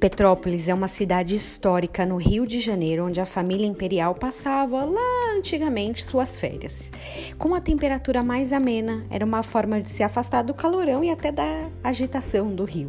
Petrópolis 0.00 0.70
é 0.70 0.72
uma 0.72 0.88
cidade 0.88 1.34
histórica 1.34 2.06
no 2.06 2.16
Rio 2.16 2.46
de 2.46 2.58
Janeiro, 2.58 3.04
onde 3.04 3.20
a 3.20 3.26
família 3.26 3.66
imperial 3.66 4.14
passava 4.14 4.82
lá 4.82 5.34
antigamente 5.36 6.02
suas 6.06 6.40
férias. 6.40 6.90
Com 7.36 7.54
a 7.54 7.60
temperatura 7.60 8.22
mais 8.22 8.50
amena, 8.50 9.04
era 9.10 9.26
uma 9.26 9.42
forma 9.42 9.78
de 9.78 9.90
se 9.90 10.02
afastar 10.02 10.40
do 10.40 10.54
calorão 10.54 11.04
e 11.04 11.10
até 11.10 11.30
da 11.30 11.68
agitação 11.84 12.54
do 12.54 12.64
rio. 12.64 12.88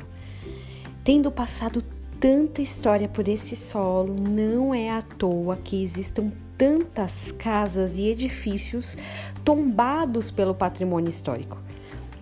Tendo 1.04 1.30
passado 1.30 1.84
tanta 2.18 2.62
história 2.62 3.10
por 3.10 3.28
esse 3.28 3.58
solo, 3.58 4.16
não 4.16 4.74
é 4.74 4.90
à 4.90 5.02
toa 5.02 5.58
que 5.58 5.84
existam 5.84 6.32
tantas 6.58 7.34
casas 7.34 7.98
e 7.98 8.08
edifícios 8.08 8.98
tombados 9.44 10.32
pelo 10.32 10.56
patrimônio 10.56 11.10
histórico. 11.10 11.58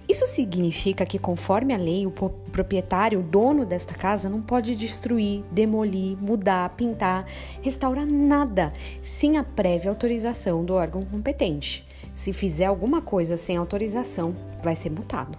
Isso 0.10 0.26
significa 0.26 1.06
que, 1.06 1.20
conforme 1.20 1.72
a 1.72 1.78
lei, 1.78 2.08
o 2.08 2.12
proprietário, 2.12 3.20
o 3.20 3.24
dono 3.24 3.64
desta 3.64 3.94
casa, 3.94 4.28
não 4.28 4.42
pode 4.42 4.76
destruir, 4.76 5.44
demolir, 5.52 6.18
mudar, 6.18 6.72
pintar, 6.72 7.28
restaurar 7.62 8.08
nada 8.08 8.74
sem 9.04 9.38
a 9.38 9.44
prévia 9.44 9.92
autorização 9.92 10.66
do 10.66 10.74
órgão 10.74 11.06
competente. 11.06 11.86
Se 12.16 12.34
fizer 12.34 12.66
alguma 12.66 13.04
coisa 13.04 13.38
sem 13.38 13.56
autorização, 13.56 14.36
vai 14.64 14.76
ser 14.76 14.90
multado. 14.90 15.38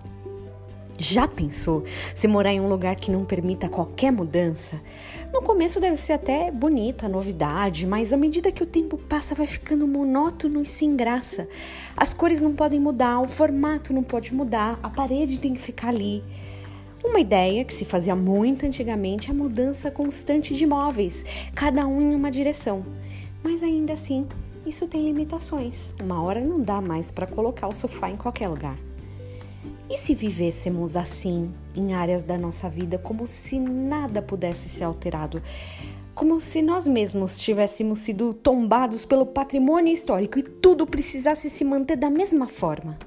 Já 1.03 1.27
pensou 1.27 1.83
se 2.15 2.29
morar 2.29 2.53
em 2.53 2.61
um 2.61 2.69
lugar 2.69 2.95
que 2.95 3.11
não 3.11 3.25
permita 3.25 3.71
qualquer 3.71 4.13
mudança? 4.13 4.79
No 5.33 5.41
começo 5.41 5.81
deve 5.81 5.97
ser 5.97 6.13
até 6.13 6.51
bonita 6.51 7.07
a 7.07 7.09
novidade, 7.09 7.87
mas 7.87 8.13
à 8.13 8.19
medida 8.19 8.53
que 8.53 8.63
o 8.63 8.67
tempo 8.67 8.99
passa 8.99 9.35
vai 9.35 9.47
ficando 9.47 9.89
monótono 9.89 10.61
e 10.61 10.67
sem 10.67 10.95
graça. 10.95 11.49
As 11.97 12.13
cores 12.13 12.43
não 12.43 12.55
podem 12.55 12.79
mudar, 12.79 13.19
o 13.19 13.27
formato 13.27 13.95
não 13.95 14.03
pode 14.03 14.35
mudar, 14.35 14.79
a 14.83 14.91
parede 14.91 15.41
tem 15.41 15.55
que 15.55 15.63
ficar 15.63 15.89
ali. 15.89 16.23
Uma 17.03 17.19
ideia 17.19 17.65
que 17.65 17.73
se 17.73 17.87
fazia 17.87 18.15
muito 18.15 18.67
antigamente 18.67 19.31
é 19.31 19.31
a 19.33 19.35
mudança 19.35 19.91
constante 19.91 20.55
de 20.55 20.67
móveis, 20.67 21.25
cada 21.55 21.87
um 21.87 22.03
em 22.03 22.15
uma 22.15 22.31
direção. 22.31 22.83
Mas 23.43 23.63
ainda 23.63 23.95
assim, 23.95 24.29
isso 24.67 24.87
tem 24.87 25.07
limitações. 25.07 25.95
Uma 25.99 26.23
hora 26.23 26.43
não 26.43 26.61
dá 26.61 26.79
mais 26.79 27.11
para 27.11 27.27
colocar 27.27 27.69
o 27.69 27.75
sofá 27.75 28.11
em 28.11 28.19
qualquer 28.19 28.51
lugar. 28.51 28.90
E 29.89 29.99
se 29.99 30.15
vivêssemos 30.15 30.97
assim 30.97 31.53
em 31.75 31.95
áreas 31.95 32.23
da 32.25 32.39
nossa 32.39 32.69
vida 32.69 32.99
como 32.99 33.27
se 33.27 33.59
nada 33.59 34.23
pudesse 34.23 34.69
ser 34.69 34.85
alterado? 34.85 35.43
Como 36.15 36.39
se 36.39 36.63
nós 36.63 36.87
mesmos 36.87 37.39
tivéssemos 37.39 37.99
sido 37.99 38.33
tombados 38.33 39.05
pelo 39.05 39.27
patrimônio 39.27 39.93
histórico 39.93 40.39
e 40.39 40.43
tudo 40.43 40.87
precisasse 40.87 41.49
se 41.51 41.65
manter 41.65 41.97
da 41.97 42.11
mesma 42.11 42.47
forma? 42.47 42.99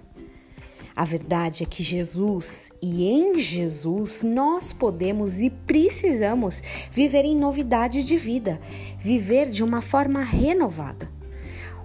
A 0.95 1.03
verdade 1.03 1.63
é 1.63 1.65
que 1.65 1.81
Jesus 1.81 2.71
e 2.81 3.07
em 3.07 3.39
Jesus 3.39 4.21
nós 4.21 4.71
podemos 4.71 5.41
e 5.41 5.49
precisamos 5.49 6.61
viver 6.91 7.25
em 7.25 7.35
novidade 7.35 8.03
de 8.03 8.15
vida, 8.15 8.59
viver 8.99 9.49
de 9.49 9.63
uma 9.63 9.81
forma 9.81 10.23
renovada. 10.23 11.09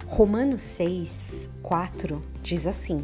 Romanos 0.05 0.61
6, 0.61 1.49
4 1.63 2.21
diz 2.43 2.67
assim: 2.67 3.03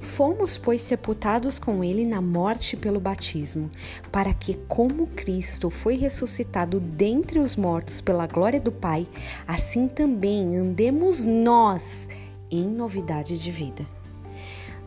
Fomos, 0.00 0.56
pois, 0.56 0.82
sepultados 0.82 1.58
com 1.58 1.82
ele 1.82 2.06
na 2.06 2.20
morte 2.20 2.76
pelo 2.76 3.00
batismo, 3.00 3.68
para 4.12 4.32
que, 4.32 4.54
como 4.68 5.08
Cristo 5.08 5.68
foi 5.68 5.96
ressuscitado 5.96 6.78
dentre 6.80 7.38
os 7.38 7.56
mortos 7.56 8.00
pela 8.00 8.26
glória 8.26 8.60
do 8.60 8.72
Pai, 8.72 9.06
assim 9.46 9.88
também 9.88 10.56
andemos 10.56 11.24
nós 11.24 12.08
em 12.50 12.68
novidade 12.68 13.38
de 13.38 13.50
vida. 13.50 13.86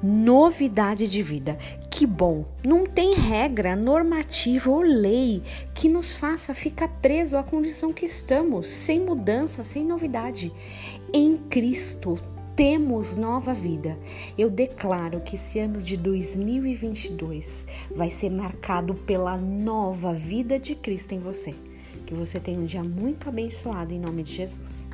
Novidade 0.01 1.09
de 1.09 1.21
vida. 1.21 1.57
Que 1.91 2.05
bom! 2.05 2.45
Não 2.65 2.85
tem 2.85 3.13
regra, 3.13 3.75
normativa 3.75 4.71
ou 4.71 4.81
lei 4.81 5.43
que 5.73 5.89
nos 5.89 6.15
faça 6.15 6.53
ficar 6.53 6.87
preso 6.87 7.37
à 7.37 7.43
condição 7.43 7.91
que 7.91 8.05
estamos, 8.05 8.67
sem 8.67 9.01
mudança, 9.01 9.61
sem 9.65 9.83
novidade. 9.83 10.53
Em 11.13 11.35
Cristo 11.35 12.17
temos 12.59 13.15
nova 13.15 13.53
vida. 13.53 13.97
Eu 14.37 14.49
declaro 14.49 15.21
que 15.21 15.35
esse 15.35 15.59
ano 15.59 15.79
de 15.81 15.95
2022 15.95 17.65
vai 17.89 18.09
ser 18.09 18.29
marcado 18.29 18.93
pela 18.93 19.37
nova 19.37 20.13
vida 20.13 20.59
de 20.59 20.75
Cristo 20.75 21.13
em 21.13 21.19
você. 21.19 21.55
Que 22.05 22.13
você 22.13 22.37
tenha 22.37 22.59
um 22.59 22.65
dia 22.65 22.83
muito 22.83 23.29
abençoado 23.29 23.93
em 23.93 23.99
nome 23.99 24.23
de 24.23 24.35
Jesus. 24.35 24.89